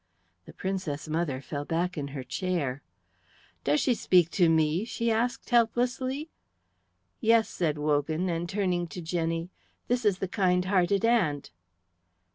The 0.47 0.53
Princess 0.53 1.07
mother 1.07 1.41
fell 1.41 1.63
back 1.63 1.95
in 1.95 2.07
her 2.07 2.23
chair. 2.23 2.81
"Does 3.63 3.79
she 3.81 3.93
speak 3.93 4.31
to 4.31 4.49
me?" 4.49 4.83
she 4.83 5.11
asked 5.11 5.51
helplessly. 5.51 6.31
"Yes," 7.19 7.47
said 7.47 7.77
Wogan; 7.77 8.27
and 8.27 8.49
turning 8.49 8.87
to 8.87 9.01
Jenny, 9.03 9.51
"This 9.89 10.03
is 10.03 10.17
the 10.17 10.27
kind 10.27 10.65
hearted 10.65 11.05
aunt." 11.05 11.51